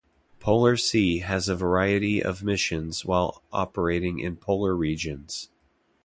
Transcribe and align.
"Polar 0.39 0.77
Sea" 0.77 1.19
has 1.19 1.47
a 1.47 1.55
variety 1.55 2.23
of 2.23 2.41
missions 2.43 3.05
while 3.05 3.43
operating 3.53 4.17
in 4.17 4.35
polar 4.35 4.75
regions. 4.75 5.49